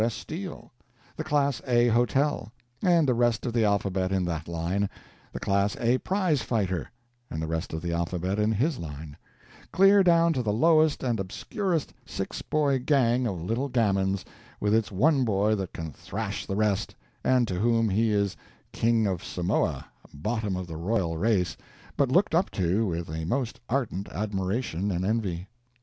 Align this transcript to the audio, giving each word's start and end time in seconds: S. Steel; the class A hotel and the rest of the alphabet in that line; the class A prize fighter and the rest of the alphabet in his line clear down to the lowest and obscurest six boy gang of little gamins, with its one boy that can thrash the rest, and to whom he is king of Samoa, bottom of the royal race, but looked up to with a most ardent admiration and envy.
S. 0.03 0.15
Steel; 0.15 0.71
the 1.15 1.23
class 1.23 1.61
A 1.67 1.89
hotel 1.89 2.51
and 2.81 3.07
the 3.07 3.13
rest 3.13 3.45
of 3.45 3.53
the 3.53 3.63
alphabet 3.63 4.11
in 4.11 4.25
that 4.25 4.47
line; 4.47 4.89
the 5.31 5.39
class 5.39 5.77
A 5.79 5.99
prize 5.99 6.41
fighter 6.41 6.89
and 7.29 7.39
the 7.39 7.45
rest 7.45 7.71
of 7.71 7.83
the 7.83 7.93
alphabet 7.93 8.39
in 8.39 8.51
his 8.51 8.79
line 8.79 9.15
clear 9.71 10.01
down 10.01 10.33
to 10.33 10.41
the 10.41 10.51
lowest 10.51 11.03
and 11.03 11.19
obscurest 11.19 11.93
six 12.03 12.41
boy 12.41 12.79
gang 12.79 13.27
of 13.27 13.43
little 13.43 13.69
gamins, 13.69 14.25
with 14.59 14.73
its 14.73 14.91
one 14.91 15.23
boy 15.23 15.53
that 15.53 15.71
can 15.71 15.91
thrash 15.91 16.47
the 16.47 16.55
rest, 16.55 16.95
and 17.23 17.47
to 17.47 17.59
whom 17.59 17.87
he 17.87 18.09
is 18.09 18.35
king 18.71 19.05
of 19.05 19.23
Samoa, 19.23 19.85
bottom 20.11 20.55
of 20.55 20.65
the 20.65 20.77
royal 20.77 21.15
race, 21.15 21.55
but 21.95 22.09
looked 22.09 22.33
up 22.33 22.49
to 22.57 22.87
with 22.87 23.07
a 23.07 23.23
most 23.25 23.59
ardent 23.69 24.09
admiration 24.09 24.89
and 24.89 25.05
envy. 25.05 25.47